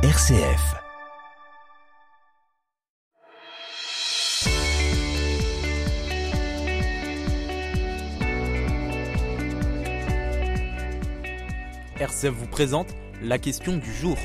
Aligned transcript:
RCF. 0.00 0.76
RCF 11.98 12.26
vous 12.28 12.46
présente 12.46 12.86
la 13.24 13.38
question 13.38 13.76
du 13.76 13.92
jour. 13.92 14.16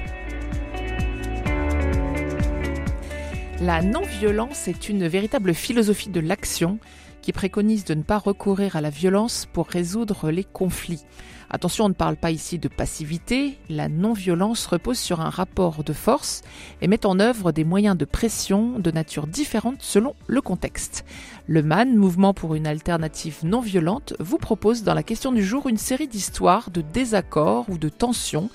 La 3.60 3.82
non-violence 3.82 4.68
est 4.68 4.90
une 4.90 5.08
véritable 5.08 5.56
philosophie 5.56 6.10
de 6.10 6.20
l'action 6.20 6.78
qui 7.24 7.32
préconise 7.32 7.86
de 7.86 7.96
ne 7.96 8.04
pas 8.04 8.20
recourir 8.20 8.76
à 8.76 8.82
la 8.82 8.90
violence 8.92 9.48
pour 9.52 9.68
résoudre 9.68 10.30
les 10.30 10.44
conflits. 10.44 11.06
Attention, 11.50 11.86
on 11.86 11.90
ne 11.90 11.94
parle 11.94 12.18
pas 12.18 12.32
ici 12.32 12.60
de 12.60 12.68
passivité, 12.68 13.58
la 13.70 13.88
non-violence 13.88 14.66
repose 14.66 15.00
sur 15.00 15.22
un 15.22 15.30
rapport 15.30 15.84
de 15.84 15.94
force 15.94 16.42
et 16.82 16.88
met 16.88 17.06
en 17.06 17.20
œuvre 17.20 17.52
des 17.52 17.64
moyens 17.64 17.98
de 17.98 18.06
pression 18.06 18.78
de 18.78 18.92
nature 18.92 19.26
différente 19.26 19.78
selon 19.80 20.16
le 20.28 20.42
contexte. 20.42 21.06
Le 21.48 21.64
MAN, 21.64 21.86
Mouvement 21.86 22.34
pour 22.34 22.56
une 22.56 22.68
alternative 22.68 23.40
non 23.44 23.62
violente, 23.62 24.14
vous 24.20 24.38
propose 24.38 24.84
dans 24.84 24.94
la 24.94 25.04
question 25.04 25.32
du 25.32 25.44
jour 25.44 25.70
une 25.70 25.78
série 25.78 26.08
d'histoires 26.08 26.72
de 26.72 26.82
désaccords 26.82 27.70
ou 27.70 27.78
de 27.78 27.90
tensions, 27.90 28.50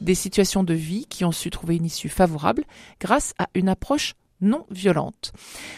des 0.00 0.14
situations 0.14 0.64
de 0.64 0.74
vie 0.74 1.06
qui 1.08 1.24
ont 1.24 1.32
su 1.32 1.50
trouver 1.50 1.76
une 1.76 1.86
issue 1.86 2.08
favorable 2.08 2.64
grâce 3.00 3.32
à 3.38 3.48
une 3.54 3.68
approche 3.68 4.14
non 4.40 4.66
violente. 4.70 5.32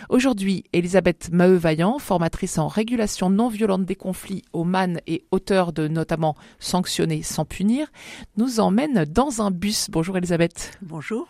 Aujourd'hui, 0.08 0.64
Elisabeth 0.72 1.30
Maheu-Vaillant, 1.32 1.98
formatrice 1.98 2.58
en 2.58 2.68
régulation 2.68 3.30
non 3.30 3.48
violente 3.48 3.84
des 3.84 3.96
conflits 3.96 4.42
au 4.52 4.64
MAN 4.64 4.94
et 5.06 5.24
auteur 5.30 5.72
de 5.72 5.88
notamment 5.88 6.36
Sanctionner 6.58 7.22
sans 7.22 7.44
punir, 7.44 7.88
nous 8.36 8.60
emmène 8.60 9.04
dans 9.04 9.42
un 9.42 9.50
bus. 9.50 9.88
Bonjour 9.90 10.16
Elisabeth. 10.16 10.78
Bonjour. 10.82 11.28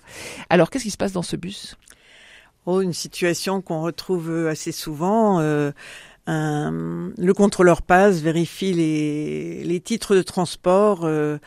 Alors, 0.51 0.71
qu'est-ce 0.71 0.85
qui 0.85 0.91
se 0.91 0.97
passe 0.97 1.13
dans 1.13 1.23
ce 1.23 1.37
bus? 1.37 1.77
Oh, 2.67 2.81
une 2.81 2.93
situation 2.93 3.61
qu'on 3.61 3.83
retrouve 3.83 4.47
assez 4.47 4.73
souvent. 4.73 5.41
Euh, 5.41 5.73
un, 6.27 7.11
le 7.17 7.33
contrôleur 7.33 7.83
passe, 7.83 8.21
vérifie 8.21 8.73
les, 8.73 9.65
les 9.65 9.81
titres 9.81 10.15
de 10.15 10.23
transport. 10.23 11.01
Euh, 11.05 11.39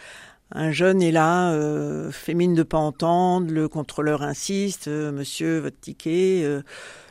un 0.51 0.71
jeune 0.71 1.01
est 1.01 1.11
là, 1.11 1.51
euh, 1.53 2.11
fait 2.11 2.33
mine 2.33 2.53
de 2.53 2.63
pas 2.63 2.77
entendre, 2.77 3.51
le 3.51 3.67
contrôleur 3.67 4.21
insiste, 4.21 4.87
euh, 4.87 5.11
monsieur, 5.11 5.59
votre 5.59 5.79
ticket. 5.79 6.43
Euh, 6.43 6.61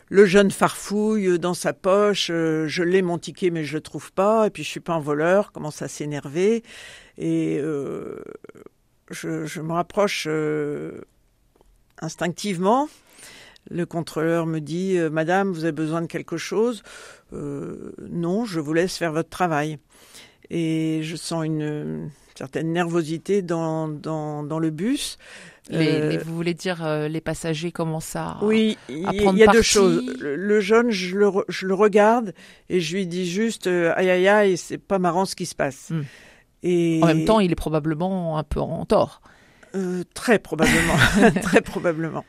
le 0.08 0.26
jeune 0.26 0.50
farfouille 0.50 1.38
dans 1.38 1.54
sa 1.54 1.72
poche, 1.72 2.28
euh, 2.30 2.68
je 2.68 2.82
l'ai 2.82 3.02
mon 3.02 3.18
ticket 3.18 3.50
mais 3.50 3.64
je 3.64 3.74
le 3.74 3.80
trouve 3.80 4.12
pas, 4.12 4.46
et 4.46 4.50
puis 4.50 4.62
je 4.62 4.68
suis 4.68 4.80
pas 4.80 4.94
un 4.94 5.00
voleur, 5.00 5.50
commence 5.50 5.82
à 5.82 5.88
s'énerver, 5.88 6.62
et 7.18 7.60
je, 9.10 9.44
je, 9.46 9.60
me 9.60 9.72
rapproche 9.72 10.28
instinctivement. 12.00 12.88
Le 13.70 13.86
contrôleur 13.86 14.46
me 14.46 14.60
dit, 14.60 14.98
Madame, 15.10 15.52
vous 15.52 15.64
avez 15.64 15.72
besoin 15.72 16.02
de 16.02 16.06
quelque 16.06 16.36
chose? 16.36 16.82
Non, 17.32 18.44
je 18.44 18.60
vous 18.60 18.74
laisse 18.74 18.96
faire 18.96 19.12
votre 19.12 19.30
travail. 19.30 19.78
Et 20.50 21.00
je 21.02 21.16
sens 21.16 21.44
une 21.44 22.10
certaine 22.34 22.72
nervosité 22.72 23.42
dans, 23.42 23.88
dans, 23.88 24.42
dans 24.42 24.58
le 24.58 24.70
bus. 24.70 25.18
Les, 25.70 25.88
euh, 25.88 26.10
les, 26.10 26.18
vous 26.18 26.34
voulez 26.34 26.52
dire 26.52 26.84
euh, 26.84 27.08
les 27.08 27.22
passagers 27.22 27.72
commencent 27.72 28.16
à 28.16 28.36
oui 28.42 28.76
il 28.90 28.98
y 29.36 29.42
a 29.42 29.46
deux 29.46 29.62
choses. 29.62 30.04
Le, 30.20 30.36
le, 30.36 30.60
jeune 30.60 30.90
je 30.90 31.16
le, 31.16 31.30
je 31.48 31.66
le 31.66 31.72
regarde 31.72 32.34
et 32.68 32.80
je 32.80 32.96
lui 32.96 33.06
dis 33.06 33.26
juste 33.26 33.66
euh, 33.66 33.94
aïe 33.96 34.10
aïe 34.10 34.28
aïe 34.28 34.56
c'est 34.58 34.76
pas 34.76 34.98
marrant 34.98 35.24
ce 35.24 35.34
qui 35.34 35.46
se 35.46 35.54
passe. 35.54 35.88
Hmm. 35.88 36.02
et 36.62 37.00
en 37.02 37.06
même 37.06 37.24
temps 37.24 37.40
il 37.40 37.50
est 37.50 37.54
probablement 37.54 38.36
un 38.36 38.42
peu 38.42 38.60
en 38.60 38.84
tort. 38.84 39.22
Euh, 39.74 40.04
très 40.14 40.38
probablement. 40.38 40.94
Très 41.42 41.60
probablement 41.60 42.24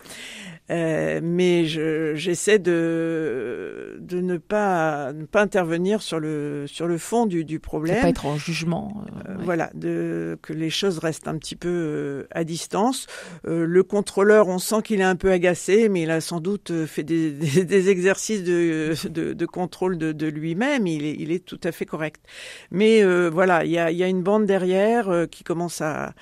euh, 0.71 1.19
mais 1.23 1.65
j'essaie 1.65 2.59
de, 2.59 3.97
de 4.01 4.21
ne 4.21 4.37
pas, 4.37 5.13
ne 5.13 5.25
pas 5.25 5.41
intervenir 5.41 6.01
sur 6.01 6.19
le, 6.19 6.65
sur 6.67 6.87
le 6.87 6.97
fond 6.97 7.25
du, 7.25 7.45
du 7.45 7.59
problème. 7.59 8.01
pas 8.01 8.09
être 8.09 8.25
en 8.25 8.37
jugement. 8.37 9.03
Euh, 9.24 9.24
ouais. 9.37 9.43
Voilà, 9.45 9.69
de, 9.73 10.37
que 10.41 10.53
les 10.53 10.69
choses 10.69 10.99
restent 10.99 11.27
un 11.27 11.37
petit 11.37 11.55
peu 11.55 11.69
euh, 11.69 12.27
à 12.31 12.43
distance. 12.43 13.07
Euh, 13.47 13.65
le 13.65 13.83
contrôleur, 13.83 14.47
on 14.47 14.59
sent 14.59 14.81
qu'il 14.83 14.99
est 15.01 15.03
un 15.03 15.15
peu 15.15 15.31
agacé, 15.31 15.89
mais 15.89 16.03
il 16.03 16.11
a 16.11 16.21
sans 16.21 16.39
doute 16.39 16.85
fait 16.85 17.03
des, 17.03 17.31
des, 17.31 17.65
des 17.65 17.89
exercices 17.89 18.43
de, 18.43 18.93
de, 19.09 19.33
de, 19.33 19.45
contrôle 19.45 19.97
de, 19.97 20.11
de 20.11 20.27
lui-même. 20.27 20.87
Il 20.87 21.05
est, 21.05 21.15
il 21.17 21.31
est 21.31 21.45
tout 21.45 21.59
à 21.63 21.71
fait 21.71 21.85
correct. 21.85 22.23
Mais 22.71 23.03
voilà, 23.29 23.65
il 23.65 23.71
y 23.71 23.77
a, 23.77 23.91
y 23.91 24.03
a 24.03 24.07
une 24.07 24.23
bande 24.23 24.45
derrière 24.45 25.27
qui 25.29 25.43
commence 25.43 25.81
à, 25.81 26.13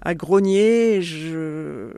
à 0.00 0.14
grogner. 0.14 1.00
Je, 1.02 1.90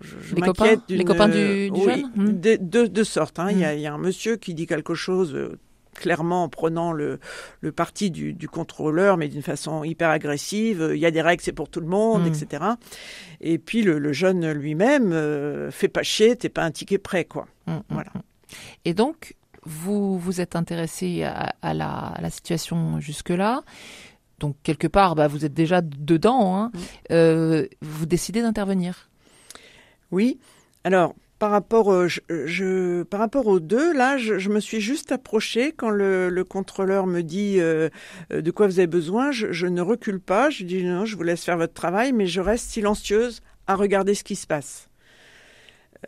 je, 0.00 0.34
les 0.34 0.40
copains, 0.42 0.76
les 0.88 1.04
copains 1.04 1.28
du 1.28 1.70
du, 1.70 1.70
oui, 1.70 1.84
jeune? 1.84 2.10
Mmh. 2.14 2.40
de, 2.40 2.56
de, 2.60 2.86
de, 2.86 3.04
sorte. 3.04 3.38
Hein. 3.38 3.48
Il, 3.50 3.58
y 3.58 3.64
a, 3.64 3.74
il, 3.74 3.80
y 3.80 3.86
a, 3.86 3.92
un 3.92 3.98
monsieur 3.98 4.36
qui 4.36 4.54
dit 4.54 4.66
quelque 4.66 4.94
chose 4.94 5.34
euh, 5.34 5.58
clairement 5.94 6.44
en 6.44 6.48
prenant 6.48 6.92
le, 6.92 7.18
le 7.60 7.72
parti 7.72 8.10
du, 8.10 8.32
du, 8.32 8.48
contrôleur, 8.48 9.16
mais 9.16 9.28
d'une 9.28 9.42
façon 9.42 9.84
hyper 9.84 10.10
agressive. 10.10 10.92
Il 10.94 10.98
y 10.98 11.06
a 11.06 11.10
des 11.10 11.22
règles, 11.22 11.42
c'est 11.42 11.52
pour 11.52 11.68
tout 11.68 11.80
le 11.80 11.86
monde, 11.86 12.24
mmh. 12.24 12.26
etc. 12.26 12.64
Et 13.40 13.58
puis 13.58 13.82
le, 13.82 13.98
le 13.98 14.12
jeune 14.12 14.52
lui-même 14.52 15.12
euh, 15.12 15.70
fait 15.70 15.88
pas 15.88 16.02
chier, 16.02 16.36
t'es 16.36 16.48
pas 16.48 16.64
un 16.64 16.70
ticket 16.70 16.98
prêt, 16.98 17.24
quoi. 17.24 17.46
Mmh, 17.66 17.78
voilà. 17.88 18.12
Et 18.84 18.94
donc, 18.94 19.34
vous 19.64 20.18
vous 20.18 20.40
êtes 20.40 20.56
intéressé 20.56 21.22
à, 21.22 21.54
à, 21.62 21.74
la, 21.74 21.88
à 21.88 22.20
la, 22.20 22.30
situation 22.30 23.00
jusque-là. 23.00 23.62
Donc 24.38 24.56
quelque 24.62 24.86
part, 24.86 25.14
bah, 25.14 25.28
vous 25.28 25.44
êtes 25.44 25.54
déjà 25.54 25.80
dedans. 25.80 26.56
Hein. 26.56 26.72
Euh, 27.10 27.66
vous 27.80 28.06
décidez 28.06 28.42
d'intervenir. 28.42 29.08
Oui. 30.10 30.38
Alors, 30.84 31.14
par 31.44 31.50
rapport, 31.50 31.92
euh, 31.92 32.08
je, 32.08 33.02
par 33.02 33.20
rapport 33.20 33.48
aux 33.48 33.60
deux, 33.60 33.92
là, 33.92 34.16
je, 34.16 34.48
me 34.48 34.60
suis 34.60 34.80
juste 34.80 35.12
approchée 35.12 35.72
quand 35.72 35.90
le, 35.90 36.30
le 36.30 36.42
contrôleur 36.42 37.06
me 37.06 37.20
dit 37.20 37.56
euh, 37.58 37.90
de 38.30 38.50
quoi 38.50 38.66
vous 38.66 38.78
avez 38.78 38.86
besoin. 38.86 39.30
Je, 39.30 39.66
ne 39.66 39.82
recule 39.82 40.20
pas. 40.20 40.48
Je 40.48 40.64
dis 40.64 40.82
non, 40.84 41.04
je 41.04 41.14
vous 41.18 41.22
laisse 41.22 41.44
faire 41.44 41.58
votre 41.58 41.74
travail, 41.74 42.14
mais 42.14 42.26
je 42.26 42.40
reste 42.40 42.70
silencieuse 42.70 43.42
à 43.66 43.74
regarder 43.74 44.14
ce 44.14 44.24
qui 44.24 44.36
se 44.36 44.46
passe. 44.46 44.88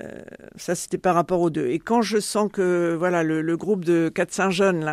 Euh, 0.01 0.23
ça, 0.57 0.75
c'était 0.75 0.97
par 0.97 1.15
rapport 1.15 1.43
aux 1.43 1.51
deux. 1.51 1.67
Et 1.67 1.81
quand 1.81 2.01
je 2.01 2.19
sens 2.19 2.51
que 2.51 2.97
voilà 2.99 3.23
le, 3.23 3.57
groupe 3.59 3.85
de 3.85 4.11
4-5 4.15 4.51
jeunes 4.51 4.91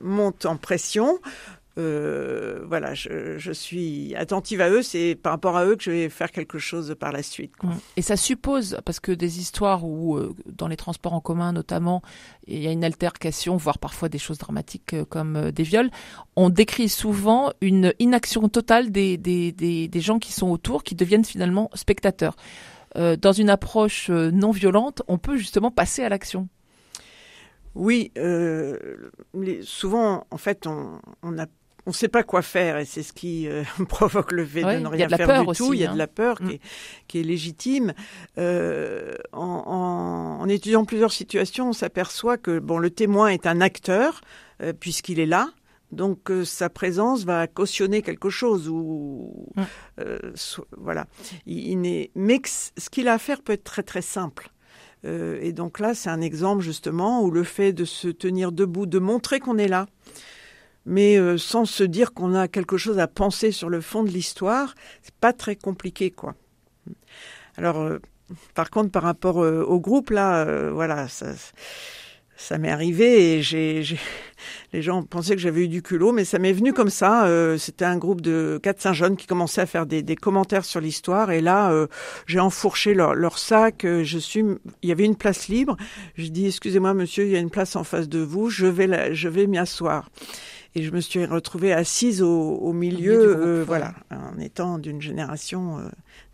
monte 0.00 0.46
en 0.46 0.56
pression, 0.56 1.18
euh, 1.18 1.61
voilà, 1.76 2.94
je, 2.94 3.38
je, 3.38 3.52
suis 3.52 4.14
attentive 4.14 4.60
à 4.60 4.70
eux. 4.70 4.82
C'est 4.82 5.14
par 5.14 5.32
rapport 5.32 5.56
à 5.56 5.64
eux 5.64 5.76
que 5.76 5.82
je 5.84 5.90
vais 5.90 6.08
faire 6.08 6.30
quelque 6.30 6.58
chose 6.58 6.94
par 6.98 7.12
la 7.12 7.22
suite. 7.22 7.56
Quoi. 7.56 7.70
Et 7.96 8.02
ça 8.02 8.16
suppose, 8.16 8.78
parce 8.84 9.00
que 9.00 9.12
des 9.12 9.38
histoires 9.38 9.84
où, 9.84 10.16
euh, 10.16 10.34
dans 10.46 10.68
les 10.68 10.76
transports 10.76 11.14
en 11.14 11.20
commun 11.20 11.52
notamment, 11.52 12.02
il 12.46 12.62
y 12.62 12.66
a 12.66 12.72
une 12.72 12.84
altercation, 12.84 13.56
voire 13.56 13.78
parfois 13.78 14.08
des 14.08 14.18
choses 14.18 14.38
dramatiques 14.38 14.94
euh, 14.94 15.04
comme 15.04 15.36
euh, 15.36 15.52
des 15.52 15.62
viols, 15.62 15.90
on 16.36 16.50
décrit 16.50 16.88
souvent 16.88 17.52
une 17.60 17.94
inaction 17.98 18.48
totale 18.48 18.90
des, 18.90 19.16
des, 19.16 19.52
des, 19.52 19.88
des 19.88 20.00
gens 20.00 20.18
qui 20.18 20.32
sont 20.32 20.50
autour, 20.50 20.82
qui 20.82 20.94
deviennent 20.94 21.24
finalement 21.24 21.70
spectateurs. 21.74 22.36
Euh, 22.96 23.16
dans 23.16 23.32
une 23.32 23.48
approche 23.48 24.10
non 24.10 24.50
violente, 24.50 25.02
on 25.08 25.16
peut 25.16 25.36
justement 25.36 25.70
passer 25.70 26.02
à 26.02 26.08
l'action. 26.08 26.48
Oui, 27.74 28.12
euh, 28.18 28.76
les, 29.34 29.62
souvent, 29.62 30.26
en 30.30 30.36
fait, 30.36 30.66
on, 30.66 31.00
on 31.22 31.38
a 31.38 31.46
on 31.86 31.90
ne 31.90 31.94
sait 31.94 32.08
pas 32.08 32.22
quoi 32.22 32.42
faire 32.42 32.78
et 32.78 32.84
c'est 32.84 33.02
ce 33.02 33.12
qui 33.12 33.48
euh, 33.48 33.64
provoque 33.88 34.32
le 34.32 34.44
fait 34.44 34.62
de 34.62 34.78
ne 34.80 34.88
rien 34.88 35.06
de 35.06 35.16
faire 35.16 35.42
du 35.42 35.48
aussi, 35.48 35.62
tout. 35.62 35.74
Il 35.74 35.80
y 35.80 35.84
a 35.84 35.90
hein. 35.90 35.94
de 35.94 35.98
la 35.98 36.06
peur 36.06 36.40
Mm. 36.40 36.48
qui, 36.48 36.54
est, 36.54 36.60
qui 37.08 37.20
est 37.20 37.22
légitime. 37.22 37.94
Euh, 38.38 39.14
en, 39.32 39.64
en, 39.66 40.42
en, 40.42 40.48
étudiant 40.48 40.84
plusieurs 40.84 41.12
situations, 41.12 41.70
on 41.70 41.72
s'aperçoit 41.72 42.38
que 42.38 42.58
bon, 42.58 42.78
le 42.78 42.90
témoin 42.90 43.28
est 43.28 43.46
un 43.46 43.60
acteur 43.60 44.20
euh, 44.62 44.72
puisqu'il 44.72 45.20
est 45.20 45.26
là. 45.26 45.50
Donc 45.90 46.30
euh, 46.30 46.44
sa 46.44 46.70
présence 46.70 47.24
va 47.24 47.46
cautionner 47.46 48.00
quelque 48.00 48.30
chose 48.30 48.68
ou 48.68 49.46
mm. 49.56 50.04
so, 50.34 50.66
voilà. 50.76 51.06
Il, 51.46 51.84
il 51.84 52.08
mais 52.14 52.40
ce 52.46 52.90
qu'il 52.90 53.08
a 53.08 53.14
à 53.14 53.18
faire 53.18 53.42
peut 53.42 53.52
être 53.52 53.64
très 53.64 53.82
très 53.82 54.02
simple. 54.02 54.50
Euh, 55.04 55.38
et 55.40 55.52
donc 55.52 55.78
là, 55.80 55.94
c'est 55.94 56.10
un 56.10 56.20
exemple 56.20 56.62
justement 56.62 57.22
où 57.22 57.30
le 57.30 57.44
fait 57.44 57.72
de 57.72 57.84
se 57.84 58.08
tenir 58.08 58.52
debout, 58.52 58.86
de 58.86 58.98
montrer 58.98 59.40
qu'on 59.40 59.58
est 59.58 59.68
là, 59.68 59.86
mais 60.86 61.16
euh, 61.16 61.38
sans 61.38 61.64
se 61.64 61.84
dire 61.84 62.12
qu'on 62.12 62.34
a 62.34 62.48
quelque 62.48 62.76
chose 62.76 62.98
à 62.98 63.08
penser 63.08 63.52
sur 63.52 63.68
le 63.68 63.80
fond 63.80 64.02
de 64.02 64.10
l'histoire, 64.10 64.74
c'est 65.02 65.14
pas 65.14 65.32
très 65.32 65.56
compliqué, 65.56 66.10
quoi. 66.10 66.34
Alors, 67.56 67.80
euh, 67.80 67.98
par 68.54 68.70
contre, 68.70 68.90
par 68.90 69.02
rapport 69.02 69.42
euh, 69.42 69.62
au 69.62 69.78
groupe, 69.80 70.10
là, 70.10 70.70
voilà, 70.72 71.06
ça, 71.08 71.34
ça 72.36 72.58
m'est 72.58 72.70
arrivé 72.70 73.34
et 73.34 73.42
j'ai, 73.42 73.84
les 74.72 74.82
gens 74.82 75.02
pensaient 75.02 75.36
que 75.36 75.40
j'avais 75.40 75.64
eu 75.64 75.68
du 75.68 75.82
culot, 75.82 76.12
mais 76.12 76.24
ça 76.24 76.38
m'est 76.38 76.52
venu 76.52 76.72
comme 76.72 76.90
ça. 76.90 77.26
Euh, 77.26 77.56
c'était 77.58 77.84
un 77.84 77.96
groupe 77.98 78.20
de 78.20 78.58
4-5 78.62 78.92
jeunes 78.94 79.16
qui 79.16 79.26
commençaient 79.26 79.60
à 79.60 79.66
faire 79.66 79.86
des, 79.86 80.02
des 80.02 80.16
commentaires 80.16 80.64
sur 80.64 80.80
l'histoire 80.80 81.30
et 81.30 81.40
là, 81.40 81.70
euh, 81.70 81.86
j'ai 82.26 82.40
enfourché 82.40 82.94
leur, 82.94 83.14
leur 83.14 83.38
sac. 83.38 83.84
euh, 83.84 84.02
Je 84.02 84.18
suis, 84.18 84.44
il 84.82 84.88
y 84.88 84.92
avait 84.92 85.04
une 85.04 85.16
place 85.16 85.48
libre. 85.48 85.76
Je 86.16 86.28
dis 86.28 86.46
excusez-moi 86.46 86.94
monsieur, 86.94 87.24
il 87.24 87.30
y 87.30 87.36
a 87.36 87.40
une 87.40 87.50
place 87.50 87.76
en 87.76 87.84
face 87.84 88.08
de 88.08 88.18
vous. 88.20 88.50
Je 88.50 88.66
vais, 88.66 88.86
la, 88.86 89.12
je 89.12 89.28
vais 89.28 89.46
m'y 89.46 89.58
asseoir. 89.58 90.08
Et 90.74 90.82
je 90.82 90.90
me 90.90 91.00
suis 91.00 91.24
retrouvée 91.24 91.72
assise 91.72 92.22
au, 92.22 92.72
milieu, 92.72 93.62
voilà, 93.62 93.94
en 94.10 94.38
étant 94.38 94.78
d'une 94.78 95.02
génération 95.02 95.78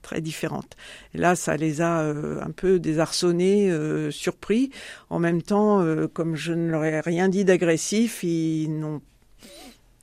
très 0.03 0.21
différentes. 0.21 0.77
Et 1.15 1.19
là, 1.19 1.35
ça 1.35 1.57
les 1.57 1.81
a 1.81 2.03
un 2.03 2.51
peu 2.51 2.79
désarçonnés, 2.79 3.71
surpris. 4.11 4.71
En 5.11 5.19
même 5.19 5.43
temps, 5.43 5.85
comme 6.13 6.37
je 6.37 6.53
ne 6.53 6.71
leur 6.71 6.85
ai 6.85 7.01
rien 7.01 7.29
dit 7.29 7.45
d'agressif, 7.45 8.23
ils 8.23 8.69
n'ont 8.69 9.01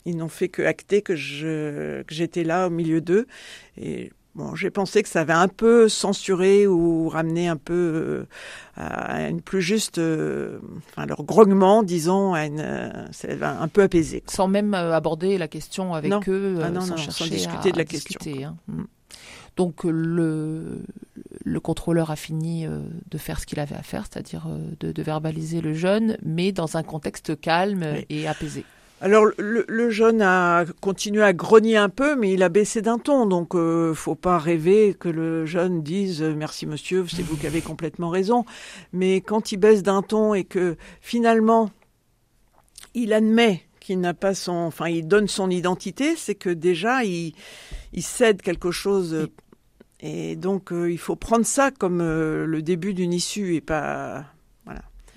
ils 0.05 0.15
n'ont 0.17 0.29
fait 0.29 0.49
que 0.49 0.61
acter 0.61 1.01
que 1.01 1.15
j'étais 1.15 2.43
là 2.43 2.67
au 2.67 2.69
milieu 2.69 3.01
d'eux 3.01 3.27
et 3.77 4.11
Bon, 4.35 4.53
j'ai 4.53 4.69
pensé 4.69 5.01
que 5.01 5.07
ça 5.07 5.21
avait 5.21 5.31
un 5.31 5.47
peu 5.47 5.87
censuré 5.87 6.67
ou 6.67 7.07
ramené 7.07 7.47
un 7.47 7.55
peu 7.55 7.73
euh, 7.73 8.25
à 8.75 9.29
une 9.29 9.41
plus 9.41 9.61
juste, 9.61 9.97
euh, 9.97 10.59
enfin 10.89 11.05
leur 11.05 11.23
grognement, 11.23 11.83
disons, 11.83 12.33
à 12.33 12.45
une, 12.45 12.59
euh, 12.59 13.07
un 13.41 13.67
peu 13.69 13.83
apaisé. 13.83 14.23
Sans 14.27 14.49
même 14.49 14.73
aborder 14.73 15.37
la 15.37 15.47
question 15.47 15.93
avec 15.93 16.11
eux, 16.27 16.59
ah 16.61 16.69
non, 16.69 16.81
sans, 16.81 16.97
chercher 16.97 17.29
discuter 17.29 17.71
de 17.71 17.77
la 17.77 17.85
question. 17.85 18.19
Hein. 18.43 18.55
Mm. 18.67 18.83
Donc 19.55 19.85
le, 19.85 20.81
le 21.45 21.59
contrôleur 21.61 22.11
a 22.11 22.17
fini 22.17 22.67
de 23.09 23.17
faire 23.17 23.39
ce 23.39 23.45
qu'il 23.45 23.61
avait 23.61 23.75
à 23.75 23.83
faire, 23.83 24.03
c'est-à-dire 24.03 24.47
de, 24.81 24.91
de, 24.91 25.01
verbaliser 25.01 25.61
le 25.61 25.73
jeune, 25.73 26.17
mais 26.21 26.51
dans 26.51 26.75
un 26.75 26.83
contexte 26.83 27.39
calme 27.39 27.85
et 28.09 28.27
apaisé. 28.27 28.65
Alors 29.01 29.25
le, 29.37 29.89
jeune 29.89 30.21
a 30.21 30.63
continué 30.79 31.21
à 31.21 31.33
grogner 31.33 31.75
un 31.75 31.89
peu, 31.89 32.15
mais 32.15 32.31
il 32.33 32.43
a 32.43 32.49
baissé 32.49 32.81
d'un 32.81 32.97
ton. 32.97 33.25
Donc 33.25 33.53
euh, 33.53 33.93
faut 33.93 34.15
pas 34.15 34.37
rêver 34.37 34.95
que 34.97 35.09
le 35.09 35.45
jeune 35.45 35.83
dise 35.83 36.21
euh, 36.21 36.33
merci 36.33 36.65
monsieur, 36.65 37.05
c'est 37.07 37.21
vous 37.21 37.35
qui 37.35 37.45
avez 37.45 37.61
complètement 37.61 38.09
raison. 38.09 38.45
Mais 38.93 39.19
quand 39.19 39.51
il 39.51 39.57
baisse 39.57 39.83
d'un 39.83 40.01
ton 40.01 40.33
et 40.33 40.45
que 40.45 40.77
finalement 41.01 41.69
il 42.93 43.11
admet 43.11 43.63
qu'il 43.81 43.99
n'a 43.99 44.13
pas 44.13 44.33
son, 44.33 44.53
enfin 44.53 44.87
il 44.87 45.07
donne 45.07 45.27
son 45.27 45.49
identité, 45.49 46.15
c'est 46.15 46.35
que 46.35 46.49
déjà 46.49 47.03
il, 47.03 47.33
cède 47.99 48.41
quelque 48.41 48.71
chose. 48.71 49.27
Et 49.99 50.37
donc 50.37 50.71
euh, 50.71 50.89
il 50.89 50.97
faut 50.99 51.17
prendre 51.17 51.45
ça 51.45 51.69
comme 51.69 51.99
le 51.99 52.61
début 52.61 52.93
d'une 52.93 53.13
issue 53.13 53.55
et 53.55 53.61
pas 53.61 54.23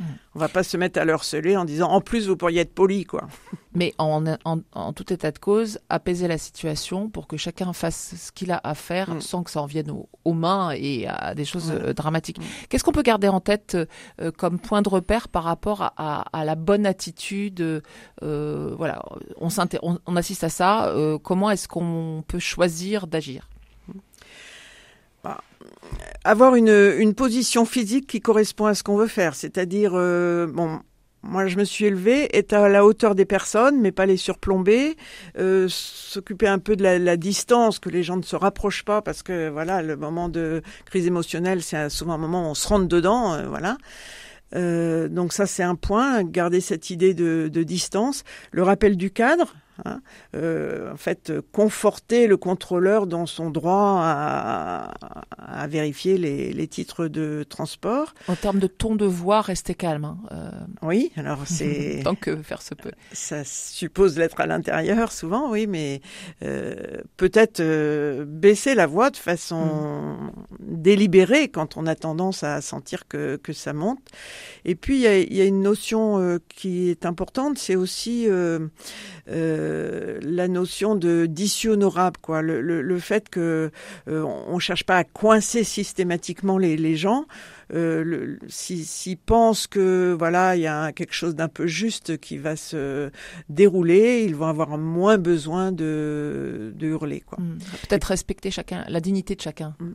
on 0.01 0.05
On 0.35 0.39
va 0.39 0.49
pas 0.49 0.63
se 0.63 0.77
mettre 0.77 1.01
à 1.01 1.05
le 1.05 1.13
harceler 1.13 1.57
en 1.57 1.65
disant 1.65 1.91
en 1.91 2.01
plus 2.01 2.29
vous 2.29 2.37
pourriez 2.37 2.61
être 2.61 2.75
poli 2.75 3.05
quoi. 3.05 3.27
Mais 3.75 3.95
en, 3.99 4.25
en, 4.45 4.93
tout 4.93 5.13
état 5.13 5.31
de 5.31 5.39
cause, 5.39 5.79
apaiser 5.89 6.27
la 6.27 6.39
situation 6.39 7.09
pour 7.09 7.29
que 7.29 7.37
chacun 7.37 7.73
fasse 7.73 8.15
ce 8.17 8.33
qu'il 8.33 8.51
a 8.51 8.61
à 8.65 8.75
faire 8.75 9.15
mm. 9.15 9.21
sans 9.21 9.45
que 9.45 9.51
ça 9.51 9.61
en 9.61 9.67
vienne 9.67 9.93
aux, 10.25 10.33
mains 10.33 10.73
et 10.73 11.07
à 11.07 11.35
des 11.35 11.45
choses 11.45 11.71
euh, 11.71 11.93
dramatiques. 11.93 12.39
Mm. 12.39 12.45
Qu'est-ce 12.69 12.83
qu'on 12.83 12.93
peut 12.93 13.03
garder 13.03 13.29
en 13.29 13.41
tête 13.41 13.77
euh, 14.21 14.33
comme 14.33 14.59
point 14.59 14.83
de 14.83 14.89
repère 14.89 15.29
par 15.29 15.45
rapport 15.45 15.93
à, 15.97 16.45
la 16.45 16.55
bonne 16.55 16.87
attitude 16.87 17.83
euh, 18.23 18.75
Voilà, 18.77 19.03
on, 19.41 19.49
on, 20.07 20.17
assiste 20.17 20.43
à 20.43 20.49
ça. 20.49 20.93
comment 21.23 21.51
est-ce 21.51 21.69
qu'on 21.69 22.25
peut 22.27 22.39
choisir 22.41 23.07
d'agir? 23.07 23.49
Avoir 26.25 26.55
une, 26.55 26.95
une, 26.99 27.15
position 27.15 27.65
physique 27.65 28.07
qui 28.07 28.21
correspond 28.21 28.67
à 28.67 28.75
ce 28.75 28.83
qu'on 28.83 28.97
veut 28.97 29.07
faire. 29.07 29.35
C'est-à-dire, 29.35 29.93
euh, 29.95 30.47
bon, 30.47 30.81
moi 31.23 31.47
je 31.47 31.57
me 31.57 31.65
suis 31.65 31.87
élevée, 31.87 32.37
être 32.37 32.53
à 32.55 32.69
la 32.69 32.85
hauteur 32.85 33.15
des 33.15 33.25
personnes, 33.25 33.81
mais 33.81 33.93
pas 33.93 34.07
les 34.07 34.17
surplomber, 34.17 34.97
euh, 35.39 35.67
s'occuper 35.69 36.49
un 36.49 36.59
peu 36.59 36.77
de 36.77 36.83
la, 36.83 36.99
la, 36.99 37.17
distance, 37.17 37.79
que 37.79 37.89
les 37.89 38.03
gens 38.03 38.17
ne 38.17 38.23
se 38.23 38.37
rapprochent 38.37 38.85
pas, 38.85 39.03
parce 39.03 39.23
que 39.23 39.49
voilà, 39.49 39.83
le 39.83 39.97
moment 39.97 40.29
de 40.29 40.63
crise 40.87 41.07
émotionnelle, 41.07 41.63
c'est 41.63 41.89
souvent 41.89 42.15
un 42.15 42.19
moment 42.19 42.47
où 42.47 42.51
on 42.51 42.55
se 42.55 42.69
rentre 42.69 42.87
dedans, 42.87 43.35
euh, 43.35 43.49
voilà. 43.49 43.77
Euh, 44.55 45.09
donc 45.09 45.35
ça 45.35 45.47
c'est 45.47 45.63
un 45.63 45.75
point, 45.75 46.23
garder 46.23 46.63
cette 46.63 46.89
idée 46.91 47.13
de, 47.15 47.51
de 47.53 47.63
distance. 47.63 48.25
Le 48.51 48.63
rappel 48.63 48.97
du 48.97 49.11
cadre, 49.11 49.55
Hein, 49.85 50.01
euh, 50.35 50.93
en 50.93 50.97
fait, 50.97 51.33
conforter 51.53 52.27
le 52.27 52.37
contrôleur 52.37 53.07
dans 53.07 53.27
son 53.27 53.51
droit 53.51 54.01
à, 54.01 54.93
à 55.39 55.67
vérifier 55.69 56.19
les, 56.19 56.53
les, 56.53 56.67
titres 56.67 57.07
de 57.07 57.45
transport. 57.49 58.15
En 58.27 58.35
termes 58.35 58.59
de 58.59 58.67
ton 58.67 58.97
de 58.97 59.07
voix, 59.07 59.41
rester 59.41 59.75
calme. 59.75 60.05
Hein, 60.05 60.19
euh... 60.33 60.51
Oui, 60.83 61.13
alors 61.17 61.41
c'est... 61.47 62.01
Tant 62.05 62.17
que 62.17 62.43
faire 62.43 62.63
se 62.63 62.75
peut. 62.75 62.91
Ça 63.13 63.45
suppose 63.45 64.17
d'être 64.17 64.41
à 64.41 64.47
l'intérieur 64.47 65.13
souvent, 65.13 65.51
oui, 65.51 65.67
mais 65.67 66.01
euh, 66.43 66.75
peut-être 67.17 67.63
baisser 68.25 68.75
la 68.75 68.87
voix 68.87 69.11
de 69.11 69.17
façon 69.17 69.65
mm. 69.65 70.31
délibérée 70.61 71.49
quand 71.49 71.77
on 71.77 71.87
a 71.87 71.95
tendance 71.95 72.43
à 72.43 72.61
sentir 72.61 73.07
que, 73.07 73.37
que 73.37 73.53
ça 73.53 73.73
monte. 73.73 74.01
Et 74.65 74.75
puis, 74.75 74.97
il 74.97 75.03
y 75.03 75.07
a, 75.07 75.19
y 75.19 75.41
a, 75.41 75.45
une 75.45 75.63
notion 75.63 76.39
qui 76.49 76.91
est 76.91 77.07
importante, 77.07 77.59
c'est 77.59 77.77
aussi... 77.77 78.27
Euh, 78.29 78.69
euh, 79.31 80.19
la 80.23 80.49
notion 80.49 80.95
de 80.95 81.27
d'issue 81.27 81.69
honorable, 81.69 82.17
quoi. 82.21 82.43
Le, 82.43 82.61
le, 82.61 82.83
le 82.83 82.99
fait 82.99 83.29
que 83.29 83.71
euh, 84.09 84.23
on 84.23 84.59
cherche 84.59 84.85
pas 84.85 84.97
à 84.97 85.05
coincer 85.05 85.65
systématiquement 85.65 86.59
les, 86.59 86.77
les 86.77 86.97
gens. 86.97 87.27
Euh, 87.75 88.37
S'ils 88.49 89.19
pensent 89.19 89.67
que 89.67 90.17
voilà, 90.19 90.57
il 90.57 90.63
y 90.63 90.67
a 90.67 90.93
quelque 90.93 91.13
chose 91.13 91.35
d'un 91.35 91.49
peu 91.49 91.67
juste 91.67 92.19
qui 92.19 92.39
va 92.39 92.57
se 92.57 93.11
dérouler, 93.51 94.25
ils 94.25 94.35
vont 94.35 94.47
avoir 94.47 94.79
moins 94.79 95.19
besoin 95.19 95.73
de, 95.73 96.73
de 96.75 96.87
hurler, 96.87 97.21
quoi. 97.21 97.39
Mmh. 97.39 97.59
Peut-être 97.89 98.05
respecter 98.05 98.51
chacun, 98.51 98.85
la 98.89 99.01
dignité 99.01 99.35
de 99.35 99.41
chacun. 99.43 99.75
Mmh 99.81 99.93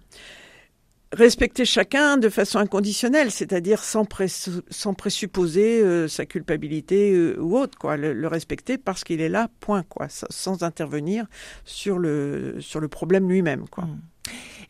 respecter 1.14 1.66
chacun 1.66 2.18
de 2.18 2.30
façon 2.30 2.60
inconditionnelle, 2.60 3.32
c'est-à-dire 3.32 3.84
sans, 3.84 4.06
présupposer 4.06 5.82
euh, 5.82 6.08
sa 6.08 6.26
culpabilité 6.26 7.14
euh, 7.14 7.38
ou 7.40 7.58
autre, 7.58 7.78
quoi. 7.78 7.98
Le, 7.98 8.28
respecter 8.28 8.78
parce 8.78 9.04
qu'il 9.04 9.22
est 9.22 9.30
là, 9.30 9.50
point, 9.60 9.84
quoi, 9.84 10.08
sans 10.10 10.64
intervenir 10.64 11.26
sur 11.66 12.00
le 12.00 12.88
problème 12.90 13.30
lui-même, 13.30 13.68
quoi. 13.70 13.86
Mmh. 13.86 14.02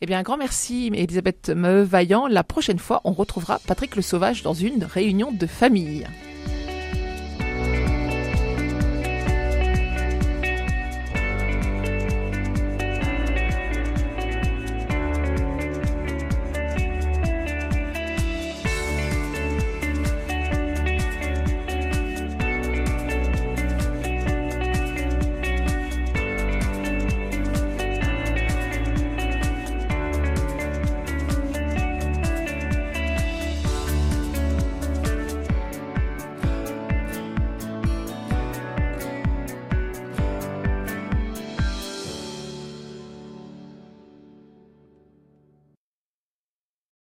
Eh 0.02 0.06
bien, 0.06 0.20
un 0.20 0.24
grand 0.24 0.38
merci, 0.38 0.92
Elisabeth 0.94 1.50
Meuvaillant. 1.50 2.28
La 2.28 2.44
prochaine 2.44 2.80
fois, 2.80 3.02
on 3.06 3.14
retrouvera 3.14 3.60
Patrick 3.66 3.96
Le 3.96 4.02
Sauvage 4.02 4.44
dans 4.44 4.54
une 4.54 4.84
réunion 4.84 5.32
de 5.32 5.48
famille. 5.48 6.06